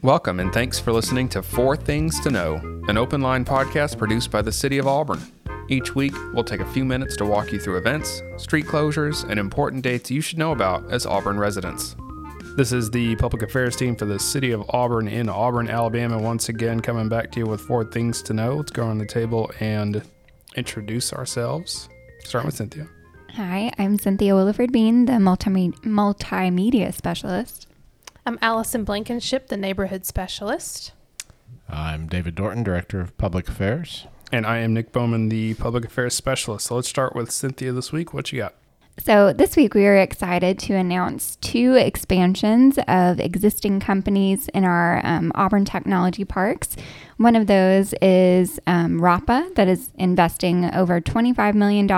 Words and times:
Welcome 0.00 0.38
and 0.38 0.52
thanks 0.52 0.78
for 0.78 0.92
listening 0.92 1.28
to 1.30 1.42
Four 1.42 1.76
Things 1.76 2.20
to 2.20 2.30
Know, 2.30 2.56
an 2.88 2.96
open 2.96 3.20
line 3.20 3.44
podcast 3.44 3.98
produced 3.98 4.30
by 4.30 4.42
the 4.42 4.52
City 4.52 4.78
of 4.78 4.86
Auburn. 4.86 5.20
Each 5.68 5.94
week, 5.94 6.14
we'll 6.32 6.44
take 6.44 6.60
a 6.60 6.72
few 6.72 6.84
minutes 6.84 7.16
to 7.16 7.26
walk 7.26 7.52
you 7.52 7.58
through 7.58 7.76
events, 7.76 8.22
street 8.36 8.66
closures, 8.66 9.28
and 9.28 9.38
important 9.38 9.82
dates 9.82 10.10
you 10.10 10.20
should 10.20 10.38
know 10.38 10.52
about 10.52 10.90
as 10.90 11.04
Auburn 11.04 11.38
residents. 11.38 11.94
This 12.56 12.72
is 12.72 12.90
the 12.90 13.16
public 13.16 13.42
affairs 13.42 13.76
team 13.76 13.96
for 13.96 14.04
the 14.04 14.18
City 14.18 14.52
of 14.52 14.64
Auburn 14.70 15.08
in 15.08 15.28
Auburn, 15.28 15.68
Alabama. 15.68 16.18
Once 16.18 16.48
again, 16.48 16.80
coming 16.80 17.08
back 17.08 17.30
to 17.32 17.40
you 17.40 17.46
with 17.46 17.60
four 17.60 17.84
things 17.84 18.22
to 18.22 18.32
know. 18.32 18.56
Let's 18.56 18.72
go 18.72 18.86
on 18.86 18.98
the 18.98 19.06
table 19.06 19.50
and 19.60 20.02
introduce 20.56 21.12
ourselves. 21.12 21.88
Start 22.24 22.46
with 22.46 22.54
Cynthia. 22.56 22.88
Hi, 23.38 23.70
I'm 23.78 24.00
Cynthia 24.00 24.32
Williford 24.32 24.72
Bean, 24.72 25.04
the 25.04 25.12
multimedia, 25.12 25.72
multimedia 25.82 26.92
specialist. 26.92 27.68
I'm 28.26 28.36
Allison 28.42 28.82
Blankenship, 28.82 29.46
the 29.46 29.56
neighborhood 29.56 30.04
specialist. 30.04 30.90
I'm 31.68 32.08
David 32.08 32.34
Dorton, 32.34 32.64
Director 32.64 33.00
of 33.00 33.16
Public 33.16 33.48
Affairs. 33.48 34.08
And 34.32 34.44
I 34.44 34.58
am 34.58 34.74
Nick 34.74 34.90
Bowman, 34.90 35.28
the 35.28 35.54
public 35.54 35.84
affairs 35.84 36.16
specialist. 36.16 36.66
So 36.66 36.74
let's 36.74 36.88
start 36.88 37.14
with 37.14 37.30
Cynthia 37.30 37.70
this 37.70 37.92
week. 37.92 38.12
What 38.12 38.32
you 38.32 38.40
got? 38.40 38.56
So, 39.00 39.32
this 39.32 39.54
week 39.54 39.74
we 39.74 39.86
are 39.86 39.96
excited 39.96 40.58
to 40.60 40.74
announce 40.74 41.36
two 41.36 41.74
expansions 41.74 42.80
of 42.88 43.20
existing 43.20 43.78
companies 43.78 44.48
in 44.48 44.64
our 44.64 45.00
um, 45.06 45.30
Auburn 45.36 45.64
Technology 45.64 46.24
Parks. 46.24 46.74
One 47.16 47.36
of 47.36 47.46
those 47.46 47.94
is 48.02 48.58
um, 48.66 49.00
RAPA, 49.00 49.50
that 49.54 49.68
is 49.68 49.92
investing 49.94 50.74
over 50.74 51.00
$25 51.00 51.54
million 51.54 51.88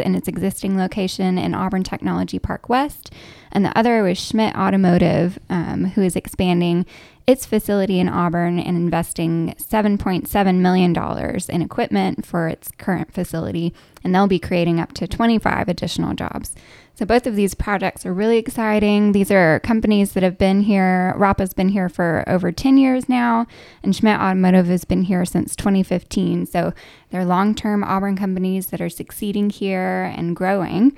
in 0.00 0.14
its 0.14 0.28
existing 0.28 0.78
location 0.78 1.38
in 1.38 1.54
Auburn 1.54 1.82
Technology 1.82 2.38
Park 2.38 2.68
West. 2.68 3.10
And 3.50 3.64
the 3.64 3.76
other 3.76 4.04
was 4.04 4.18
Schmidt 4.18 4.54
Automotive, 4.54 5.40
um, 5.50 5.86
who 5.86 6.02
is 6.02 6.14
expanding 6.14 6.86
its 7.26 7.46
facility 7.46 7.98
in 7.98 8.08
Auburn 8.08 8.58
and 8.58 8.76
investing 8.76 9.54
$7.7 9.58 10.56
million 10.56 11.40
in 11.48 11.62
equipment 11.62 12.26
for 12.26 12.48
its 12.48 12.70
current 12.72 13.12
facility, 13.14 13.72
and 14.02 14.14
they'll 14.14 14.26
be 14.26 14.38
creating 14.38 14.78
up 14.78 14.92
to 14.92 15.08
25 15.08 15.68
additional 15.68 16.14
jobs. 16.14 16.54
So, 16.96 17.04
both 17.04 17.26
of 17.26 17.34
these 17.34 17.54
projects 17.54 18.06
are 18.06 18.14
really 18.14 18.38
exciting. 18.38 19.12
These 19.12 19.32
are 19.32 19.58
companies 19.60 20.12
that 20.12 20.22
have 20.22 20.38
been 20.38 20.60
here. 20.60 21.12
RAPA's 21.16 21.52
been 21.52 21.70
here 21.70 21.88
for 21.88 22.22
over 22.28 22.52
10 22.52 22.78
years 22.78 23.08
now, 23.08 23.48
and 23.82 23.96
Schmidt 23.96 24.20
Automotive 24.20 24.66
has 24.66 24.84
been 24.84 25.02
here 25.02 25.24
since 25.24 25.56
2015. 25.56 26.46
So, 26.46 26.72
they're 27.10 27.24
long 27.24 27.54
term 27.54 27.82
Auburn 27.82 28.16
companies 28.16 28.66
that 28.66 28.80
are 28.80 28.88
succeeding 28.88 29.50
here 29.50 30.12
and 30.16 30.36
growing. 30.36 30.96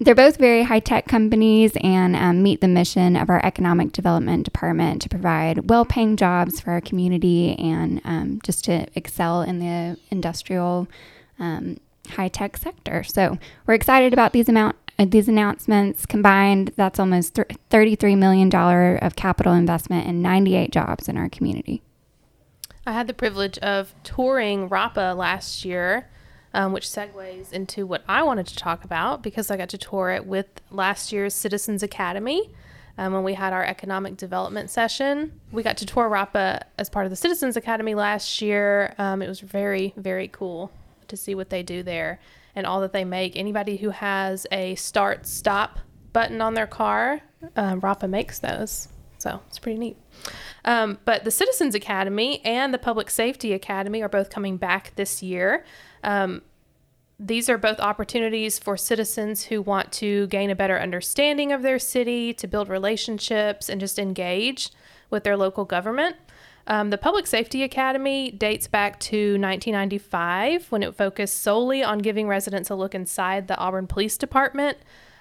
They're 0.00 0.14
both 0.14 0.36
very 0.36 0.62
high 0.62 0.78
tech 0.80 1.08
companies 1.08 1.72
and 1.82 2.14
um, 2.14 2.42
meet 2.42 2.60
the 2.60 2.68
mission 2.68 3.16
of 3.16 3.28
our 3.28 3.44
economic 3.44 3.92
development 3.92 4.44
department 4.44 5.02
to 5.02 5.08
provide 5.08 5.68
well 5.68 5.84
paying 5.84 6.16
jobs 6.16 6.60
for 6.60 6.70
our 6.70 6.80
community 6.80 7.58
and 7.58 8.00
um, 8.04 8.40
just 8.44 8.64
to 8.66 8.86
excel 8.94 9.42
in 9.42 9.58
the 9.58 9.98
industrial 10.10 10.86
um, 11.40 11.78
high 12.10 12.28
tech 12.28 12.56
sector. 12.56 13.02
So 13.02 13.38
we're 13.66 13.74
excited 13.74 14.12
about 14.12 14.32
these 14.32 14.48
amount. 14.48 14.76
Uh, 15.00 15.06
these 15.08 15.28
announcements 15.28 16.06
combined, 16.06 16.72
that's 16.74 16.98
almost 16.98 17.34
$33 17.34 18.18
million 18.18 18.52
of 19.00 19.14
capital 19.14 19.52
investment 19.52 20.08
and 20.08 20.20
98 20.24 20.72
jobs 20.72 21.08
in 21.08 21.16
our 21.16 21.28
community. 21.28 21.82
I 22.84 22.92
had 22.92 23.06
the 23.06 23.14
privilege 23.14 23.58
of 23.58 23.94
touring 24.02 24.68
RAPA 24.68 25.14
last 25.16 25.64
year 25.64 26.08
um, 26.54 26.72
which 26.72 26.86
segues 26.86 27.52
into 27.52 27.86
what 27.86 28.02
I 28.08 28.22
wanted 28.22 28.46
to 28.48 28.56
talk 28.56 28.84
about 28.84 29.22
because 29.22 29.50
I 29.50 29.56
got 29.56 29.68
to 29.70 29.78
tour 29.78 30.10
it 30.10 30.26
with 30.26 30.46
last 30.70 31.12
year's 31.12 31.34
Citizens 31.34 31.82
Academy. 31.82 32.50
Um, 32.96 33.12
when 33.12 33.22
we 33.22 33.34
had 33.34 33.52
our 33.52 33.64
economic 33.64 34.16
development 34.16 34.70
session, 34.70 35.40
we 35.52 35.62
got 35.62 35.76
to 35.78 35.86
tour 35.86 36.08
RAPA 36.08 36.64
as 36.78 36.90
part 36.90 37.06
of 37.06 37.10
the 37.10 37.16
Citizens 37.16 37.56
Academy 37.56 37.94
last 37.94 38.42
year. 38.42 38.94
Um, 38.98 39.22
it 39.22 39.28
was 39.28 39.40
very, 39.40 39.94
very 39.96 40.26
cool 40.26 40.72
to 41.06 41.16
see 41.16 41.34
what 41.34 41.48
they 41.48 41.62
do 41.62 41.82
there 41.84 42.18
and 42.56 42.66
all 42.66 42.80
that 42.80 42.92
they 42.92 43.04
make. 43.04 43.36
Anybody 43.36 43.76
who 43.76 43.90
has 43.90 44.46
a 44.50 44.74
start 44.74 45.26
stop 45.26 45.78
button 46.12 46.40
on 46.40 46.54
their 46.54 46.66
car, 46.66 47.20
um, 47.54 47.78
RAPA 47.80 48.08
makes 48.08 48.40
those. 48.40 48.88
So 49.18 49.40
it's 49.46 49.58
pretty 49.58 49.78
neat. 49.78 49.96
Um, 50.64 50.98
but 51.04 51.24
the 51.24 51.30
Citizens 51.30 51.74
Academy 51.74 52.40
and 52.44 52.72
the 52.72 52.78
Public 52.78 53.10
Safety 53.10 53.52
Academy 53.52 54.02
are 54.02 54.08
both 54.08 54.30
coming 54.30 54.56
back 54.56 54.92
this 54.96 55.22
year. 55.22 55.64
Um, 56.02 56.42
these 57.18 57.48
are 57.48 57.58
both 57.58 57.80
opportunities 57.80 58.58
for 58.58 58.76
citizens 58.76 59.44
who 59.44 59.60
want 59.60 59.90
to 59.90 60.28
gain 60.28 60.50
a 60.50 60.54
better 60.54 60.78
understanding 60.78 61.50
of 61.50 61.62
their 61.62 61.78
city, 61.78 62.32
to 62.34 62.46
build 62.46 62.68
relationships, 62.68 63.68
and 63.68 63.80
just 63.80 63.98
engage 63.98 64.70
with 65.10 65.24
their 65.24 65.36
local 65.36 65.64
government. 65.64 66.16
Um, 66.68 66.90
the 66.90 66.98
Public 66.98 67.26
Safety 67.26 67.62
Academy 67.62 68.30
dates 68.30 68.68
back 68.68 69.00
to 69.00 69.32
1995 69.40 70.70
when 70.70 70.82
it 70.82 70.94
focused 70.94 71.42
solely 71.42 71.82
on 71.82 71.98
giving 71.98 72.28
residents 72.28 72.70
a 72.70 72.76
look 72.76 72.94
inside 72.94 73.48
the 73.48 73.56
Auburn 73.56 73.86
Police 73.86 74.16
Department. 74.16 74.78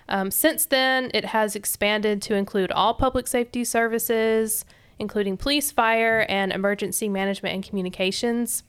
Um, 0.09 0.29
since 0.29 0.65
then, 0.65 1.09
it 1.13 1.25
has 1.25 1.55
expanded 1.55 2.21
to 2.23 2.35
include 2.35 2.71
all 2.71 2.93
public 2.93 3.27
safety 3.27 3.63
services, 3.63 4.65
including 4.99 5.35
police, 5.35 5.71
fire, 5.71 6.25
and 6.29 6.51
emergency 6.51 7.09
management 7.09 7.55
and 7.55 7.63
communications. 7.63 8.63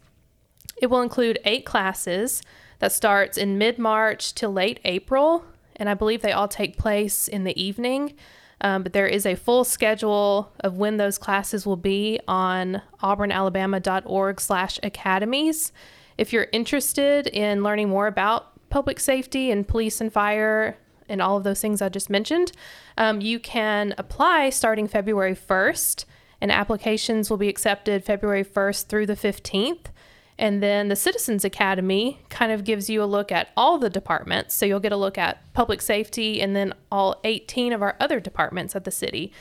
It 0.80 0.86
will 0.86 1.02
include 1.02 1.40
eight 1.44 1.66
classes 1.66 2.42
that 2.78 2.92
starts 2.92 3.36
in 3.36 3.58
mid 3.58 3.78
March 3.78 4.32
to 4.34 4.48
late 4.48 4.80
April, 4.84 5.44
and 5.76 5.88
I 5.88 5.94
believe 5.94 6.22
they 6.22 6.32
all 6.32 6.48
take 6.48 6.76
place 6.76 7.28
in 7.28 7.44
the 7.44 7.60
evening. 7.60 8.14
Um, 8.60 8.82
but 8.82 8.92
there 8.92 9.06
is 9.06 9.24
a 9.24 9.36
full 9.36 9.64
schedule 9.64 10.52
of 10.60 10.76
when 10.76 10.96
those 10.96 11.16
classes 11.16 11.64
will 11.64 11.76
be 11.76 12.18
on 12.26 12.82
auburnalabama.org 13.02 14.40
slash 14.40 14.80
academies. 14.82 15.72
If 16.16 16.32
you're 16.32 16.48
interested 16.52 17.28
in 17.28 17.62
learning 17.62 17.88
more 17.88 18.08
about 18.08 18.68
public 18.68 18.98
safety 18.98 19.50
and 19.50 19.66
police 19.66 20.00
and 20.00 20.12
fire 20.12 20.76
and 21.08 21.22
all 21.22 21.36
of 21.36 21.44
those 21.44 21.60
things 21.60 21.80
I 21.80 21.88
just 21.88 22.10
mentioned, 22.10 22.52
um, 22.96 23.20
you 23.20 23.38
can 23.38 23.94
apply 23.96 24.50
starting 24.50 24.88
February 24.88 25.36
1st, 25.36 26.04
and 26.40 26.52
applications 26.52 27.30
will 27.30 27.36
be 27.36 27.48
accepted 27.48 28.04
February 28.04 28.44
1st 28.44 28.86
through 28.86 29.06
the 29.06 29.14
15th. 29.16 29.86
And 30.38 30.62
then 30.62 30.88
the 30.88 30.96
Citizens 30.96 31.44
Academy 31.44 32.20
kind 32.28 32.52
of 32.52 32.62
gives 32.62 32.88
you 32.88 33.02
a 33.02 33.06
look 33.06 33.32
at 33.32 33.50
all 33.56 33.76
the 33.76 33.90
departments. 33.90 34.54
So 34.54 34.66
you'll 34.66 34.78
get 34.78 34.92
a 34.92 34.96
look 34.96 35.18
at 35.18 35.42
public 35.52 35.82
safety 35.82 36.40
and 36.40 36.54
then 36.54 36.72
all 36.92 37.20
18 37.24 37.72
of 37.72 37.82
our 37.82 37.96
other 37.98 38.20
departments 38.20 38.76
at 38.76 38.84
the 38.84 38.92
city. 38.92 39.32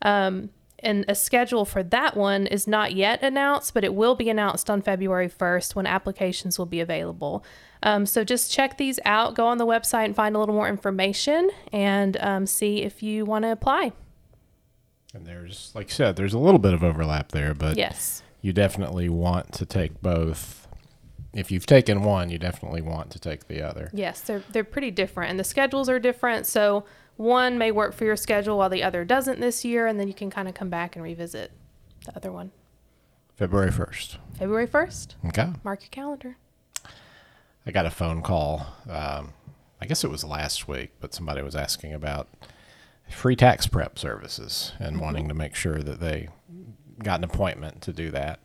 Um, 0.00 0.50
and 0.78 1.04
a 1.08 1.14
schedule 1.14 1.64
for 1.64 1.82
that 1.82 2.16
one 2.16 2.46
is 2.46 2.66
not 2.66 2.94
yet 2.94 3.22
announced, 3.22 3.74
but 3.74 3.84
it 3.84 3.94
will 3.94 4.14
be 4.14 4.30
announced 4.30 4.70
on 4.70 4.80
February 4.80 5.28
1st 5.28 5.74
when 5.74 5.86
applications 5.86 6.58
will 6.58 6.66
be 6.66 6.80
available. 6.80 7.44
Um, 7.82 8.06
so 8.06 8.24
just 8.24 8.50
check 8.50 8.78
these 8.78 8.98
out. 9.04 9.34
Go 9.34 9.46
on 9.46 9.58
the 9.58 9.66
website 9.66 10.06
and 10.06 10.16
find 10.16 10.36
a 10.36 10.38
little 10.38 10.54
more 10.54 10.68
information 10.68 11.50
and 11.72 12.16
um, 12.18 12.46
see 12.46 12.82
if 12.82 13.02
you 13.02 13.24
want 13.24 13.44
to 13.44 13.52
apply. 13.52 13.92
And 15.14 15.26
there's, 15.26 15.72
like 15.74 15.88
you 15.88 15.94
said, 15.94 16.16
there's 16.16 16.34
a 16.34 16.38
little 16.38 16.58
bit 16.58 16.74
of 16.74 16.82
overlap 16.82 17.32
there, 17.32 17.54
but 17.54 17.76
yes 17.76 18.22
you 18.40 18.52
definitely 18.52 19.08
want 19.08 19.52
to 19.54 19.66
take 19.66 20.00
both. 20.00 20.68
If 21.32 21.50
you've 21.50 21.66
taken 21.66 22.02
one, 22.02 22.30
you 22.30 22.38
definitely 22.38 22.80
want 22.80 23.10
to 23.10 23.18
take 23.18 23.48
the 23.48 23.62
other. 23.62 23.90
Yes, 23.92 24.20
they're 24.20 24.42
they're 24.52 24.64
pretty 24.64 24.90
different, 24.90 25.30
and 25.30 25.38
the 25.38 25.44
schedules 25.44 25.88
are 25.88 25.98
different. 25.98 26.46
So 26.46 26.84
one 27.16 27.58
may 27.58 27.72
work 27.72 27.94
for 27.94 28.04
your 28.04 28.16
schedule 28.16 28.58
while 28.58 28.70
the 28.70 28.82
other 28.82 29.04
doesn't 29.04 29.40
this 29.40 29.64
year, 29.64 29.86
and 29.86 29.98
then 29.98 30.08
you 30.08 30.14
can 30.14 30.30
kind 30.30 30.48
of 30.48 30.54
come 30.54 30.70
back 30.70 30.96
and 30.96 31.02
revisit 31.02 31.52
the 32.04 32.16
other 32.16 32.32
one. 32.32 32.52
February 33.36 33.70
first. 33.70 34.18
February 34.38 34.66
first. 34.66 35.16
Okay. 35.26 35.48
Mark 35.62 35.82
your 35.82 35.90
calendar. 35.90 36.36
I 37.66 37.70
got 37.70 37.84
a 37.84 37.90
phone 37.90 38.22
call. 38.22 38.66
Um, 38.88 39.32
I 39.80 39.86
guess 39.86 40.04
it 40.04 40.10
was 40.10 40.24
last 40.24 40.68
week, 40.68 40.92
but 41.00 41.12
somebody 41.12 41.42
was 41.42 41.56
asking 41.56 41.92
about 41.92 42.28
free 43.10 43.36
tax 43.36 43.66
prep 43.66 43.98
services 43.98 44.72
and 44.78 44.96
mm-hmm. 44.96 45.04
wanting 45.04 45.28
to 45.28 45.34
make 45.34 45.54
sure 45.54 45.82
that 45.82 46.00
they 46.00 46.28
got 47.02 47.20
an 47.20 47.24
appointment 47.24 47.82
to 47.82 47.92
do 47.92 48.10
that. 48.10 48.40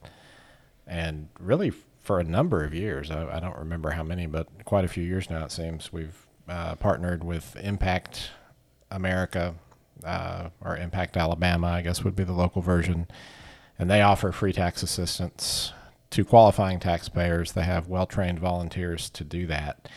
And 0.87 1.29
really, 1.39 1.71
for 2.01 2.19
a 2.19 2.23
number 2.23 2.63
of 2.63 2.73
years, 2.73 3.11
I, 3.11 3.37
I 3.37 3.39
don't 3.39 3.57
remember 3.57 3.91
how 3.91 4.03
many, 4.03 4.25
but 4.25 4.47
quite 4.65 4.85
a 4.85 4.89
few 4.89 5.03
years 5.03 5.29
now, 5.29 5.45
it 5.45 5.51
seems, 5.51 5.93
we've 5.93 6.27
uh, 6.49 6.75
partnered 6.75 7.23
with 7.23 7.55
Impact 7.57 8.31
America 8.89 9.55
uh, 10.03 10.49
or 10.59 10.75
Impact 10.77 11.15
Alabama, 11.15 11.67
I 11.67 11.81
guess 11.81 12.03
would 12.03 12.15
be 12.15 12.23
the 12.23 12.33
local 12.33 12.61
version. 12.61 13.07
And 13.77 13.89
they 13.89 14.01
offer 14.01 14.31
free 14.31 14.53
tax 14.53 14.83
assistance 14.83 15.73
to 16.09 16.25
qualifying 16.25 16.79
taxpayers. 16.79 17.53
They 17.53 17.63
have 17.63 17.87
well 17.87 18.05
trained 18.05 18.39
volunteers 18.39 19.09
to 19.11 19.23
do 19.23 19.47
that. 19.47 19.87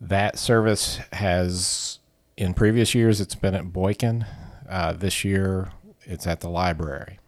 That 0.00 0.38
service 0.38 0.98
has, 1.12 2.00
in 2.36 2.54
previous 2.54 2.94
years, 2.94 3.20
it's 3.20 3.34
been 3.34 3.54
at 3.54 3.72
Boykin. 3.72 4.26
Uh, 4.68 4.92
this 4.92 5.24
year, 5.24 5.72
it's 6.02 6.26
at 6.26 6.40
the 6.40 6.50
library. 6.50 7.19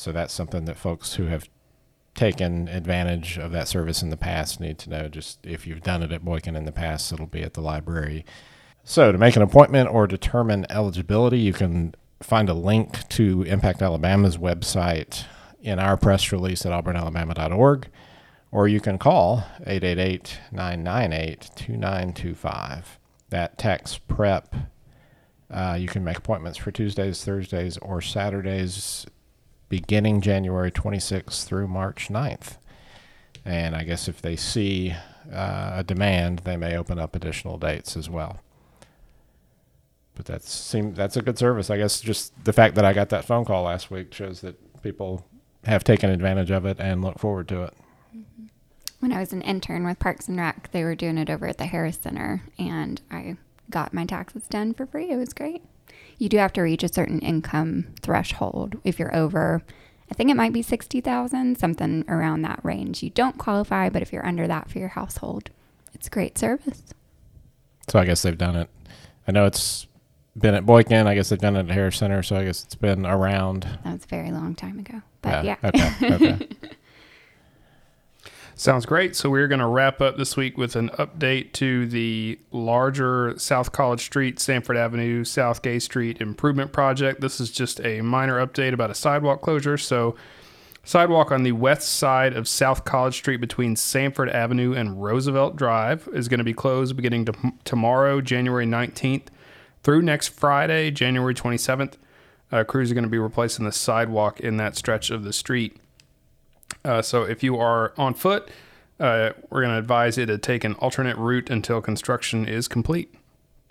So 0.00 0.12
that's 0.12 0.32
something 0.32 0.64
that 0.64 0.78
folks 0.78 1.16
who 1.16 1.26
have 1.26 1.46
taken 2.14 2.68
advantage 2.68 3.36
of 3.36 3.52
that 3.52 3.68
service 3.68 4.02
in 4.02 4.08
the 4.08 4.16
past 4.16 4.58
need 4.58 4.78
to 4.78 4.88
know. 4.88 5.08
Just 5.08 5.46
if 5.46 5.66
you've 5.66 5.82
done 5.82 6.02
it 6.02 6.10
at 6.10 6.24
Boykin 6.24 6.56
in 6.56 6.64
the 6.64 6.72
past, 6.72 7.12
it'll 7.12 7.26
be 7.26 7.42
at 7.42 7.52
the 7.52 7.60
library 7.60 8.24
So, 8.82 9.12
to 9.12 9.18
make 9.18 9.36
an 9.36 9.42
appointment 9.42 9.90
or 9.90 10.06
determine 10.06 10.64
eligibility, 10.70 11.38
you 11.38 11.52
can 11.52 11.94
find 12.22 12.48
a 12.48 12.54
link 12.54 13.08
to 13.10 13.42
Impact 13.42 13.82
Alabama's 13.82 14.38
website 14.38 15.24
in 15.60 15.78
our 15.78 15.98
press 15.98 16.32
release 16.32 16.64
at 16.64 16.72
auburnalabama.org, 16.72 17.88
or 18.50 18.68
you 18.68 18.80
can 18.80 18.96
call 18.96 19.44
888 19.66 20.38
998 20.50 21.50
2925. 21.56 22.98
That 23.28 23.58
text 23.58 24.08
prep, 24.08 24.54
uh, 25.50 25.76
you 25.78 25.88
can 25.88 26.02
make 26.02 26.16
appointments 26.16 26.56
for 26.56 26.70
Tuesdays, 26.70 27.22
Thursdays, 27.22 27.76
or 27.76 28.00
Saturdays 28.00 29.06
beginning 29.70 30.20
January 30.20 30.70
26th 30.70 31.46
through 31.46 31.68
March 31.68 32.08
9th. 32.08 32.58
And 33.46 33.74
I 33.74 33.84
guess 33.84 34.06
if 34.08 34.20
they 34.20 34.36
see 34.36 34.94
uh, 35.32 35.72
a 35.76 35.84
demand, 35.84 36.40
they 36.40 36.58
may 36.58 36.76
open 36.76 36.98
up 36.98 37.16
additional 37.16 37.56
dates 37.56 37.96
as 37.96 38.10
well. 38.10 38.40
But 40.14 40.26
that's 40.26 40.52
seem 40.52 40.92
that's 40.92 41.16
a 41.16 41.22
good 41.22 41.38
service. 41.38 41.70
I 41.70 41.78
guess 41.78 42.02
just 42.02 42.44
the 42.44 42.52
fact 42.52 42.74
that 42.74 42.84
I 42.84 42.92
got 42.92 43.08
that 43.08 43.24
phone 43.24 43.46
call 43.46 43.62
last 43.62 43.90
week 43.90 44.12
shows 44.12 44.42
that 44.42 44.82
people 44.82 45.24
have 45.64 45.84
taken 45.84 46.10
advantage 46.10 46.50
of 46.50 46.66
it 46.66 46.78
and 46.78 47.02
look 47.02 47.18
forward 47.18 47.48
to 47.48 47.62
it. 47.62 47.74
When 48.98 49.12
I 49.12 49.20
was 49.20 49.32
an 49.32 49.40
intern 49.40 49.86
with 49.86 49.98
Parks 49.98 50.28
and 50.28 50.36
Rec, 50.36 50.72
they 50.72 50.84
were 50.84 50.94
doing 50.94 51.16
it 51.16 51.30
over 51.30 51.46
at 51.46 51.56
the 51.56 51.64
Harris 51.64 51.98
Center, 51.98 52.42
and 52.58 53.00
I 53.10 53.36
got 53.70 53.94
my 53.94 54.04
taxes 54.04 54.42
done 54.50 54.74
for 54.74 54.84
free. 54.84 55.10
It 55.10 55.16
was 55.16 55.32
great. 55.32 55.62
You 56.20 56.28
do 56.28 56.36
have 56.36 56.52
to 56.52 56.60
reach 56.60 56.84
a 56.84 56.88
certain 56.92 57.18
income 57.20 57.86
threshold. 58.02 58.76
If 58.84 58.98
you're 58.98 59.16
over, 59.16 59.62
I 60.10 60.14
think 60.14 60.30
it 60.30 60.36
might 60.36 60.52
be 60.52 60.60
60,000, 60.60 61.58
something 61.58 62.04
around 62.08 62.42
that 62.42 62.60
range. 62.62 63.02
You 63.02 63.08
don't 63.08 63.38
qualify, 63.38 63.88
but 63.88 64.02
if 64.02 64.12
you're 64.12 64.26
under 64.26 64.46
that 64.46 64.70
for 64.70 64.78
your 64.78 64.88
household, 64.88 65.48
it's 65.94 66.10
great 66.10 66.36
service. 66.36 66.82
So 67.88 67.98
I 67.98 68.04
guess 68.04 68.20
they've 68.20 68.36
done 68.36 68.54
it. 68.54 68.68
I 69.26 69.32
know 69.32 69.46
it's 69.46 69.86
been 70.36 70.54
at 70.54 70.66
Boykin. 70.66 71.06
I 71.06 71.14
guess 71.14 71.30
they've 71.30 71.38
done 71.38 71.56
it 71.56 71.60
at 71.60 71.70
Harris 71.70 71.96
Center. 71.96 72.22
So 72.22 72.36
I 72.36 72.44
guess 72.44 72.64
it's 72.64 72.74
been 72.74 73.06
around. 73.06 73.62
That 73.82 73.94
was 73.94 74.04
a 74.04 74.08
very 74.08 74.30
long 74.30 74.54
time 74.54 74.78
ago. 74.78 75.00
But 75.22 75.46
yeah. 75.46 75.56
Okay. 75.64 75.94
Okay. 76.02 76.48
Sounds 78.60 78.84
great. 78.84 79.16
So 79.16 79.30
we're 79.30 79.48
going 79.48 79.60
to 79.60 79.66
wrap 79.66 80.02
up 80.02 80.18
this 80.18 80.36
week 80.36 80.58
with 80.58 80.76
an 80.76 80.90
update 80.90 81.54
to 81.54 81.86
the 81.86 82.38
larger 82.50 83.32
South 83.38 83.72
College 83.72 84.02
Street, 84.02 84.36
Samford 84.36 84.76
Avenue, 84.76 85.24
South 85.24 85.62
Gay 85.62 85.78
Street 85.78 86.20
improvement 86.20 86.70
project. 86.70 87.22
This 87.22 87.40
is 87.40 87.50
just 87.50 87.80
a 87.80 88.02
minor 88.02 88.46
update 88.46 88.74
about 88.74 88.90
a 88.90 88.94
sidewalk 88.94 89.40
closure. 89.40 89.78
So 89.78 90.14
sidewalk 90.84 91.32
on 91.32 91.42
the 91.42 91.52
west 91.52 91.88
side 91.88 92.34
of 92.34 92.46
South 92.46 92.84
College 92.84 93.14
Street 93.14 93.38
between 93.38 93.76
Samford 93.76 94.30
Avenue 94.30 94.74
and 94.74 95.02
Roosevelt 95.02 95.56
Drive 95.56 96.06
is 96.12 96.28
going 96.28 96.36
to 96.36 96.44
be 96.44 96.52
closed 96.52 96.94
beginning 96.96 97.24
to 97.24 97.52
tomorrow, 97.64 98.20
January 98.20 98.66
19th, 98.66 99.28
through 99.82 100.02
next 100.02 100.28
Friday, 100.28 100.90
January 100.90 101.32
27th. 101.32 101.94
Uh, 102.52 102.64
crews 102.64 102.90
are 102.90 102.94
going 102.94 103.04
to 103.04 103.08
be 103.08 103.16
replacing 103.16 103.64
the 103.64 103.72
sidewalk 103.72 104.38
in 104.38 104.58
that 104.58 104.76
stretch 104.76 105.08
of 105.08 105.24
the 105.24 105.32
street. 105.32 105.78
Uh, 106.84 107.02
so 107.02 107.22
if 107.22 107.42
you 107.42 107.56
are 107.58 107.92
on 107.98 108.14
foot, 108.14 108.48
uh, 108.98 109.30
we're 109.50 109.60
going 109.62 109.72
to 109.72 109.78
advise 109.78 110.16
you 110.18 110.26
to 110.26 110.38
take 110.38 110.64
an 110.64 110.74
alternate 110.74 111.16
route 111.16 111.50
until 111.50 111.80
construction 111.80 112.46
is 112.46 112.68
complete. 112.68 113.14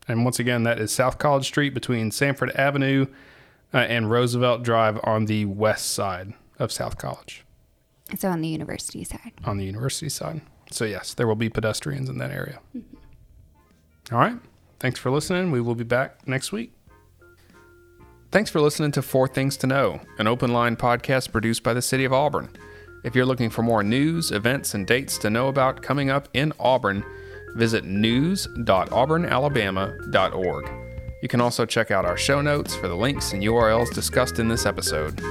And 0.07 0.23
once 0.23 0.39
again, 0.39 0.63
that 0.63 0.79
is 0.79 0.91
South 0.91 1.17
College 1.19 1.45
Street 1.45 1.73
between 1.73 2.09
Samford 2.11 2.53
Avenue 2.55 3.05
uh, 3.73 3.77
and 3.77 4.09
Roosevelt 4.09 4.63
Drive 4.63 4.99
on 5.03 5.25
the 5.25 5.45
west 5.45 5.91
side 5.91 6.33
of 6.57 6.71
South 6.71 6.97
College, 6.97 7.45
So 8.17 8.29
on 8.29 8.41
the 8.41 8.47
university 8.47 9.03
side. 9.03 9.33
on 9.45 9.57
the 9.57 9.65
university 9.65 10.09
side. 10.09 10.41
So, 10.71 10.85
yes, 10.85 11.13
there 11.13 11.27
will 11.27 11.35
be 11.35 11.49
pedestrians 11.49 12.09
in 12.09 12.17
that 12.19 12.31
area. 12.31 12.59
All 14.11 14.17
right. 14.19 14.37
Thanks 14.79 14.99
for 14.99 15.09
listening. 15.11 15.51
We 15.51 15.61
will 15.61 15.75
be 15.75 15.83
back 15.83 16.27
next 16.27 16.51
week. 16.51 16.73
Thanks 18.31 18.49
for 18.51 18.61
listening 18.61 18.91
to 18.91 19.01
Four 19.01 19.27
Things 19.27 19.57
to 19.57 19.67
Know, 19.67 20.01
an 20.19 20.27
open 20.27 20.51
line 20.53 20.75
podcast 20.75 21.31
produced 21.31 21.63
by 21.63 21.73
the 21.73 21.81
City 21.81 22.05
of 22.05 22.13
Auburn. 22.13 22.49
If 23.03 23.15
you're 23.15 23.25
looking 23.25 23.49
for 23.49 23.63
more 23.63 23.81
news, 23.81 24.31
events, 24.31 24.73
and 24.73 24.85
dates 24.85 25.17
to 25.19 25.29
know 25.29 25.47
about 25.47 25.81
coming 25.81 26.09
up 26.09 26.27
in 26.33 26.51
Auburn, 26.59 27.05
visit 27.55 27.85
news.auburnalabama.org. 27.85 30.69
You 31.21 31.27
can 31.27 31.41
also 31.41 31.65
check 31.65 31.91
out 31.91 32.05
our 32.05 32.15
show 32.17 32.41
notes 32.41 32.75
for 32.75 32.87
the 32.87 32.95
links 32.95 33.33
and 33.33 33.43
URLs 33.43 33.93
discussed 33.93 34.39
in 34.39 34.47
this 34.47 34.65
episode. 34.65 35.21